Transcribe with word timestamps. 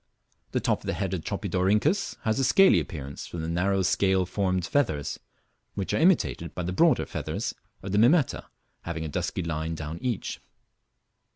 The 0.51 0.59
top 0.59 0.79
of 0.81 0.87
the 0.87 0.93
head 0.95 1.13
of 1.13 1.21
the 1.23 1.27
Tropidorhynchus 1.29 2.15
has 2.23 2.39
a 2.39 2.43
scaly 2.43 2.79
appearance 2.79 3.27
from 3.27 3.43
the 3.43 3.47
narrow 3.47 3.83
scale 3.83 4.25
formed 4.25 4.65
feathers, 4.65 5.19
which 5.75 5.93
are 5.93 5.99
imitated 5.99 6.55
by 6.55 6.63
the 6.63 6.73
broader 6.73 7.05
feathers 7.05 7.53
of 7.83 7.91
the 7.91 7.99
Mimeta 7.99 8.45
having 8.81 9.05
a 9.05 9.09
dusky 9.09 9.43
line 9.43 9.75
down 9.75 9.99
each. 10.01 10.41